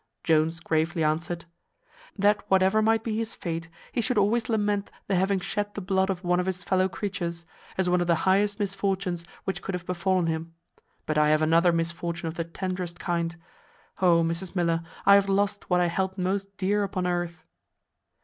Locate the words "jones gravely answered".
0.23-1.45